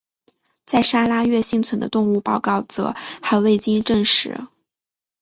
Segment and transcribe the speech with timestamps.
[0.65, 4.47] 在砂拉越幸存的动物报告则还未经证实。